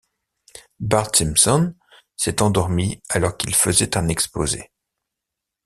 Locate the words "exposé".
4.07-4.71